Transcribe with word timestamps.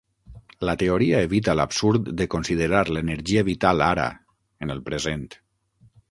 La 0.67 0.73
teoria 0.83 1.17
evita 1.25 1.53
l'absurd 1.57 2.09
de 2.21 2.25
considerar 2.35 2.81
l'energia 2.97 3.43
vital 3.51 3.83
ara, 3.89 4.07
en 4.67 4.75
el 4.77 4.81
present. 4.89 5.29